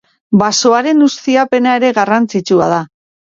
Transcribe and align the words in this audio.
Basoaren 0.43 1.03
ustiapena 1.07 1.75
ere 1.81 1.93
garrantzitsua 1.99 2.73
da. 2.75 2.81